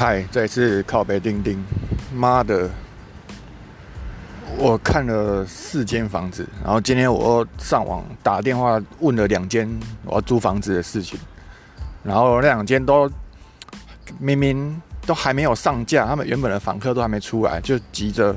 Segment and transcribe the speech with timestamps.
[0.00, 1.62] 嗨，这一次靠北钉钉，
[2.14, 2.70] 妈的！
[4.56, 9.68] 我看了四间房子，然后今天我上网打电话问了两间
[10.06, 11.20] 我要租房子的事情，
[12.02, 13.12] 然后那两间都
[14.18, 18.34] 明明都还没有上架，他们原本的房客都还没出来，就急着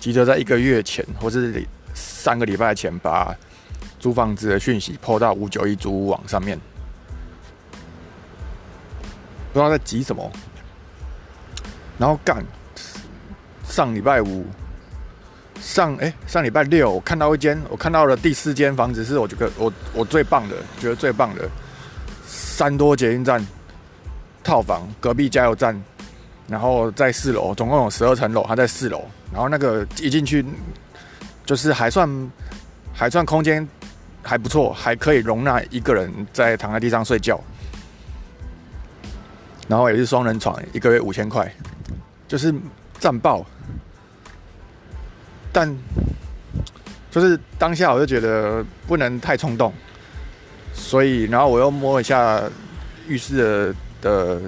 [0.00, 3.36] 急着在一个月前或是三个礼拜前把
[4.00, 6.58] 租房子的讯息抛到五九一租屋网上面，
[9.52, 10.32] 不知道在急什么。
[11.98, 12.44] 然后干
[13.64, 14.44] 上礼拜五。
[15.58, 21.48] 上哎，上礼拜六我看到一间，我看到了第四间房子，是我觉得我我最棒的，觉得最棒的，
[22.26, 23.44] 三多捷运站
[24.44, 25.74] 套房，隔壁加油站，
[26.46, 30.44] 然后在四楼，总共有十二层楼，它在四楼，然后那个一进去
[31.46, 32.30] 就是还算
[32.92, 33.66] 还算空间
[34.22, 37.40] 还不错，还可以容纳一个人在躺在地上睡觉，
[39.68, 41.50] 然后也是双人床，一个月五千块，
[42.28, 42.54] 就是
[42.98, 43.44] 战报。
[45.52, 45.74] 但
[47.10, 49.72] 就是当下，我就觉得不能太冲动，
[50.74, 52.42] 所以然后我又摸一下
[53.08, 54.40] 浴室的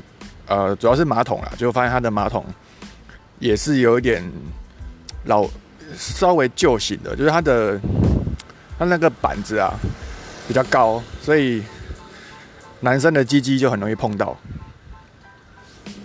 [0.46, 2.44] 呃，主要是马桶啦，就发现它的马桶
[3.38, 4.22] 也是有一点
[5.24, 5.48] 老，
[5.96, 7.80] 稍微旧型的，就是它的
[8.78, 9.72] 它那个板子啊
[10.46, 11.62] 比较高，所以
[12.80, 14.36] 男生的鸡鸡就很容易碰到，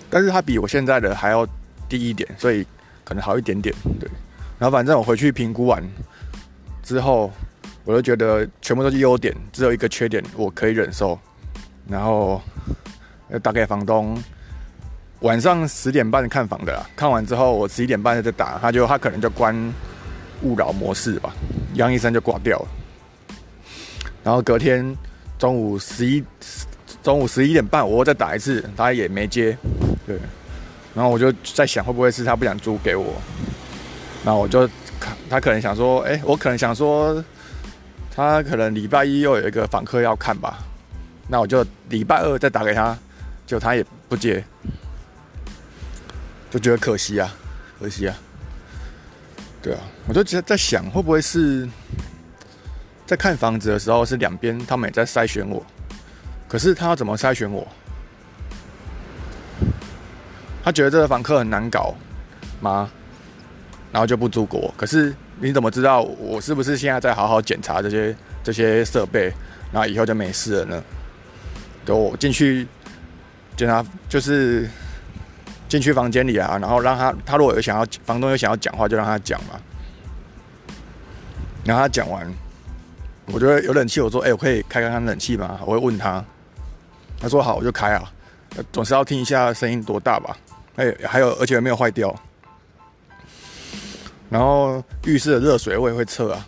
[0.09, 1.45] 但是它比我现在的还要
[1.89, 2.65] 低一点，所以
[3.03, 4.09] 可能好一点点，对。
[4.59, 5.83] 然后反正我回去评估完
[6.81, 7.31] 之后，
[7.83, 11.19] 我就觉得全部都是优点，只有一个缺点我可以忍受。
[11.85, 12.41] 然后
[13.41, 14.17] 打给房东，
[15.19, 16.89] 晚上十点半看房的啦。
[16.95, 19.53] 看完之后，我十一点半再打，他就他可能就关
[20.43, 21.33] 勿扰模式吧，
[21.73, 22.67] 杨医生就挂掉了。
[24.23, 24.95] 然后隔天
[25.37, 26.23] 中午十一
[27.01, 29.57] 中午十一点半，我再打一次，他也没接。
[30.07, 30.17] 对，
[30.93, 33.13] 然后我就在想，会不会是他不想租给我？
[34.23, 34.67] 那我就
[34.99, 37.23] 看，他可能想说，哎，我可能想说，
[38.15, 40.59] 他可能礼拜一又有一个访客要看吧，
[41.27, 42.97] 那我就礼拜二再打给他，
[43.45, 44.43] 就他也不接，
[46.51, 47.35] 就觉得可惜啊，
[47.79, 48.15] 可惜啊，
[49.61, 51.67] 对啊，我就觉得在想，会不会是
[53.05, 55.65] 在看房子的时候是两边他们也在筛选我，
[56.47, 57.67] 可是他要怎么筛选我？
[60.63, 61.93] 他觉得这个房客很难搞
[62.61, 62.89] 吗？
[63.91, 69.31] 然后就不租给我，可是你怎么知道我是不是现在在好好检查这些这些设备，
[69.71, 70.83] 然后以后就没事了呢？
[71.85, 72.65] 给我进去
[73.55, 74.67] 检查，就是
[75.67, 79.59] 进去房间里啊，然后让他他如果有想要房东有想要讲话，就让他讲嘛。
[81.65, 82.25] 然后他讲完，
[83.27, 86.23] 我觉得有冷气，我说：“哎，我可以开开看冷气吗？”我会问他，
[87.19, 88.11] 他说：“好，我就开啊。”
[88.71, 90.35] 总是要听一下声音多大吧？
[90.75, 92.13] 哎，还有而且没有坏掉。
[94.29, 96.47] 然后浴室的热水我也会测啊。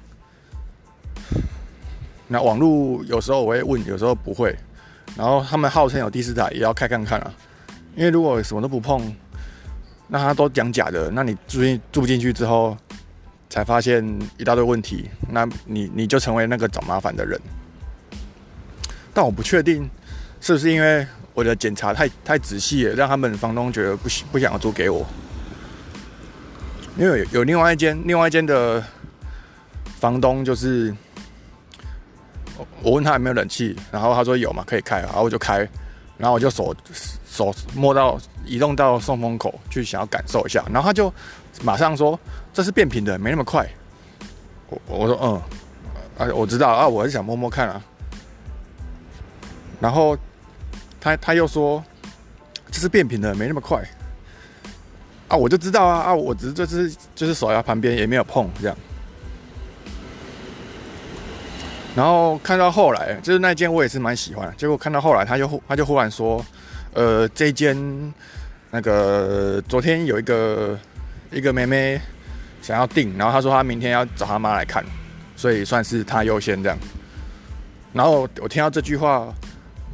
[2.28, 4.56] 那网络有时候我会问，有时候不会。
[5.16, 7.34] 然后他们号称有第四台，也要开看看啊。
[7.96, 9.16] 因为如果什么都不碰，
[10.08, 12.75] 那他都讲假的，那你住进住进去之后，
[13.50, 14.03] 才发现
[14.38, 17.40] 一大堆问题，那你你就成为那个找麻烦的人。
[19.14, 19.90] 但我不确定
[20.41, 25.06] 是不是因为我的检查太太仔细了，让他们房东觉得不不想要租给我。
[26.97, 28.81] 因为有另外一间，另外一间的
[30.00, 30.96] 房东就是，
[32.81, 35.57] 我问他有没有冷气，然后他说有嘛，可以开，然后我就开，
[36.18, 36.73] 然后我就手
[37.29, 41.13] 手摸到移动到送风口去想要感受一下，然后他就
[41.63, 42.17] 马上说
[42.53, 43.69] 这是变频的，没那么快。
[44.69, 45.41] 我我说嗯，
[46.17, 47.84] 啊我知道啊，我是想摸摸看啊。
[49.81, 50.17] 然后
[51.05, 51.83] 他他又说
[52.71, 53.79] 这是变频的，没那么快。
[55.27, 58.75] 啊，我就知道啊啊，我只是就是就是手在旁边也没有碰这样，
[61.96, 66.43] 然后看到后来就是那间我也是蛮喜欢，结果看到后来他就他就忽然说，
[66.93, 67.78] 呃，这间
[68.72, 70.75] 那个昨天有一个
[71.31, 72.01] 一个妹妹
[72.63, 74.84] 想要订，然后他说他明天要找他妈来看，
[75.35, 76.78] 所以算是他优先这样，
[77.93, 79.31] 然后我听到这句话，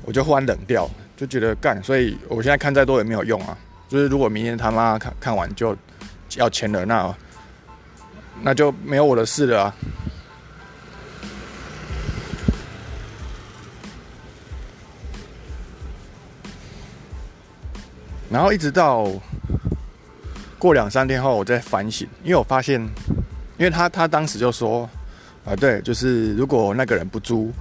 [0.04, 0.90] 我就忽然冷掉，
[1.22, 3.56] 就觉得干，所以我现在看再多也没有用啊。
[3.88, 5.78] 就是如果明天他妈看看完就
[6.36, 7.16] 要签了，那
[8.42, 9.76] 那就没有我的事了啊。
[18.32, 19.08] 然后一直到
[20.58, 22.82] 过两三天后，我再反省，因为我发现，
[23.60, 24.90] 因为他他当时就说
[25.46, 27.52] 啊，对，就是如果那个人不租，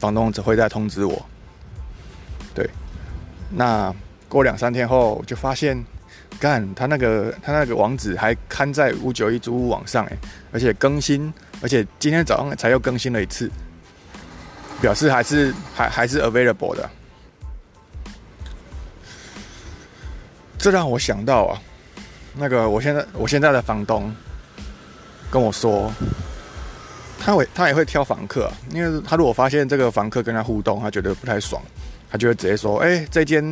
[0.00, 1.24] 房东只会再通知我。
[2.54, 2.68] 对，
[3.50, 3.94] 那。
[4.28, 5.84] 过两三天后，就发现，
[6.40, 10.16] 干他那个他那个网址还刊在五九一租屋网上，哎，
[10.50, 13.50] 而且更新，而且今天早上才又更新了一次，
[14.80, 16.88] 表示还是还还是 available 的。
[20.56, 21.60] 这让我想到啊，
[22.34, 24.10] 那个我现在我现在的房东
[25.30, 25.92] 跟我说，
[27.20, 31.62] 他会他也会挑房客，因为他如果发现这个房客跟他互动，他觉得不太爽，
[32.12, 33.42] 他就会直接说：“哎，这间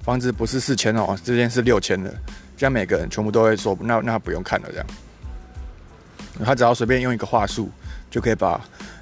[0.00, 2.12] 房子不是四千哦，这间是六千的。”
[2.56, 4.86] 这样每个人全部都会说：“那那不用看了。”这样，
[6.42, 7.70] 他只要随便用一个话术，
[8.10, 8.58] 就可以把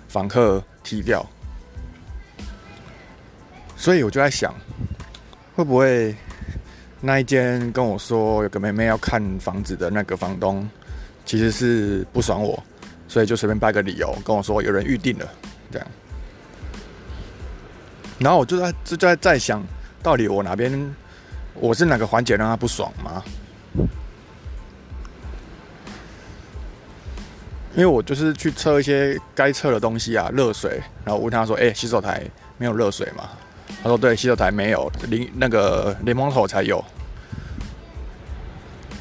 [0.09, 1.25] 房客踢掉。
[3.77, 4.53] 所以我就在想，
[5.55, 6.13] 会不会？
[6.99, 10.69] 那一间跟我说有个妹妹要看房子的那个房东，
[11.25, 12.61] 其实是不爽我，
[13.07, 15.31] 所以就随便掰个理由跟我说有人预定了，
[15.71, 15.87] 这样。
[18.19, 19.63] 然后我就在就在在想，
[20.03, 20.95] 到底我哪边
[21.55, 23.23] 我是哪个环节让他不爽吗？
[27.75, 32.23] 因为我就是去测一些该测的东西啊，热水，然后问他说：“哎，洗手台
[32.57, 33.29] 没有热水吗？”
[33.83, 36.83] 他说：“对，洗手台没有，淋那个淋蒙头才有。”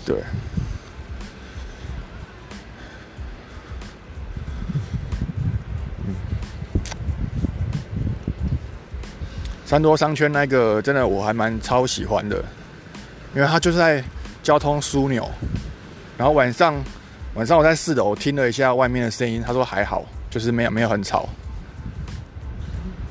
[0.05, 0.17] 对。
[9.75, 12.41] 三多商圈那个真的我还蛮超喜欢的，
[13.35, 14.01] 因为它就是在
[14.41, 15.29] 交通枢纽。
[16.17, 16.81] 然后晚上
[17.33, 21.27] 晚上我在四楼听了一下外面的声音，他说还好，就是没有没有很吵。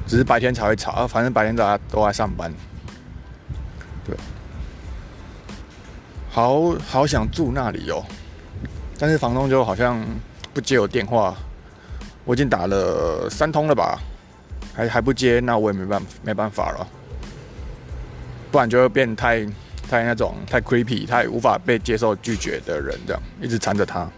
[0.07, 2.51] 只是白天才会吵，反正白天大家都在上班。
[4.07, 4.17] 对，
[6.31, 8.03] 好好想住那里哦，
[8.99, 10.03] 但是房东就好像
[10.55, 11.37] 不接我电话，
[12.25, 14.01] 我已经打了三通了吧，
[14.75, 16.87] 还还不接，那我也没办没办法了，
[18.51, 19.47] 不然就会变太
[19.89, 24.09] 太那种太 creepy，太无法被接受拒绝的人，这样一直缠着他。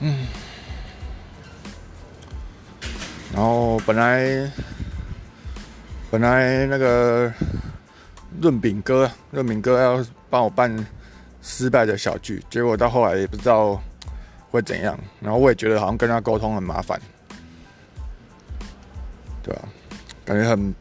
[0.00, 0.26] 嗯。
[3.34, 4.50] 然后本来
[6.10, 7.32] 本来那个
[8.40, 10.86] 润饼哥润饼哥要帮我办
[11.40, 13.80] 失败的小剧，结果到后来也不知道
[14.50, 14.98] 会怎样。
[15.18, 17.00] 然后我也觉得好像跟他沟通很麻烦，
[19.42, 19.62] 对吧？
[20.24, 20.74] 感觉很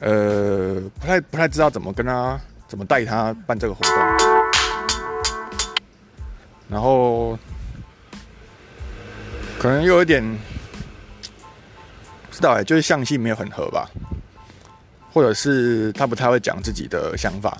[0.00, 3.94] 呃不太不太知道怎么跟他怎么带他办这个活动。
[6.68, 7.38] 然后
[9.58, 10.24] 可能又有点。
[12.32, 13.86] 知道哎，就是相性没有很合吧，
[15.12, 17.54] 或者是他不太会讲自己的想法，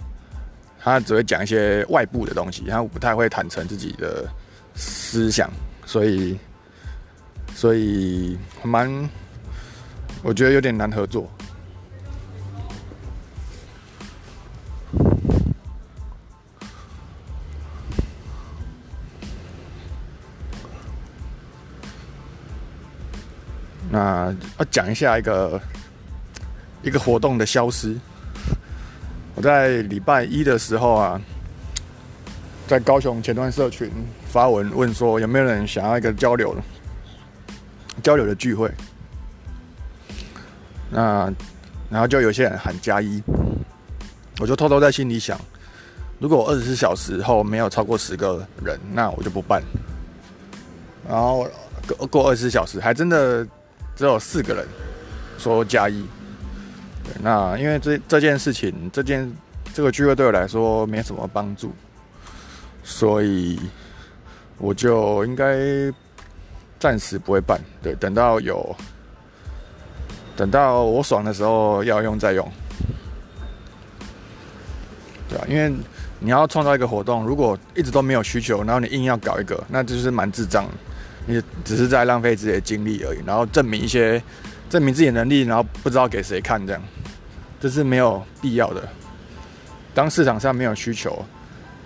[0.80, 4.26] 他只会讲一些外部的东西，他不太会坦诚自己的
[4.74, 5.50] 思想，
[5.84, 6.38] 所以，
[7.54, 8.88] 所以蛮，
[10.22, 11.28] 我觉得有点难合作。
[23.90, 25.60] 那要讲一下一个
[26.82, 27.98] 一个活动的消失。
[29.34, 31.20] 我在礼拜一的时候啊，
[32.68, 33.90] 在高雄前端社群
[34.28, 36.54] 发文问说有没有人想要一个交流
[38.02, 38.70] 交流的聚会。
[40.90, 41.32] 那
[41.88, 43.22] 然后就有些人喊加一，
[44.40, 45.38] 我就偷偷在心里想，
[46.18, 49.62] 如果二十四小时后没有超过十个人，那我就不办。
[51.08, 51.46] 然后
[51.98, 53.46] 过过二十四小时，还真的。
[53.96, 54.66] 只有四个人
[55.36, 56.02] 说加一，
[57.22, 59.30] 那因为这这件事情，这件
[59.74, 61.70] 这个聚会对我来说没什么帮助，
[62.82, 63.60] 所以
[64.56, 65.58] 我就应该
[66.78, 67.60] 暂时不会办。
[67.82, 68.74] 对，等到有
[70.36, 72.50] 等到我爽的时候要用再用，
[75.28, 75.44] 对吧？
[75.48, 75.72] 因为
[76.18, 80.66] 你要创造一个活动，如果一直都没有需求，然后你硬要搞一个，那就是蛮智障。
[81.26, 84.20] 你只是在浪费自己的精力而已，然后证明一些
[84.68, 86.82] 证明自己的能力，然后不知道给谁看，这样
[87.60, 88.88] 这是没有必要的。
[89.94, 91.22] 当市场上没有需求，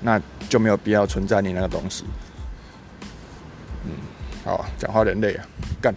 [0.00, 2.04] 那就没有必要存在你那个东西。
[3.84, 3.90] 嗯，
[4.44, 5.44] 好，讲话人累啊，
[5.82, 5.94] 干。